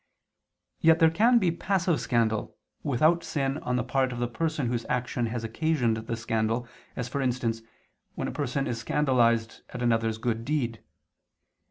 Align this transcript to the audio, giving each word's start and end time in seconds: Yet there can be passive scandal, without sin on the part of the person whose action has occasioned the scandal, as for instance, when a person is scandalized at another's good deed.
Yet 0.79 0.97
there 0.97 1.11
can 1.11 1.37
be 1.37 1.51
passive 1.51 2.01
scandal, 2.01 2.57
without 2.81 3.23
sin 3.23 3.59
on 3.59 3.75
the 3.75 3.83
part 3.83 4.11
of 4.11 4.17
the 4.17 4.27
person 4.27 4.65
whose 4.65 4.83
action 4.89 5.27
has 5.27 5.43
occasioned 5.43 5.95
the 5.95 6.17
scandal, 6.17 6.67
as 6.95 7.07
for 7.07 7.21
instance, 7.21 7.61
when 8.15 8.27
a 8.27 8.31
person 8.31 8.65
is 8.65 8.79
scandalized 8.79 9.61
at 9.69 9.83
another's 9.83 10.17
good 10.17 10.43
deed. 10.43 10.81